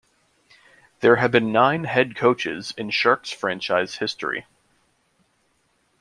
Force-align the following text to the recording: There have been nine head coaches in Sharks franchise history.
There 1.01 1.17
have 1.17 1.29
been 1.31 1.51
nine 1.51 1.83
head 1.83 2.15
coaches 2.15 2.73
in 2.75 2.89
Sharks 2.89 3.29
franchise 3.29 3.97
history. 3.97 4.47